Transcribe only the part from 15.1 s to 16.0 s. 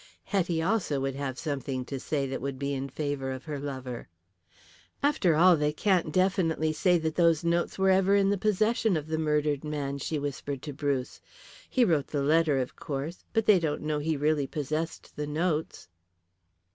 the notes."